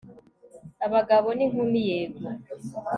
abagabo 0.85 1.27
n'inkumi- 1.37 1.79
yego 1.89 2.25